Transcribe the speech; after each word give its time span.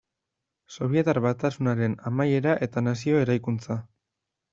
Sobietar 0.75 1.19
Batasunaren 1.25 1.97
amaiera 2.11 2.55
eta 2.69 2.83
nazio 2.87 3.21
eraikuntza. 3.27 3.79